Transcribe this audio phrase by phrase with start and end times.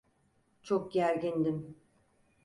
[0.63, 1.77] Çok gergindim.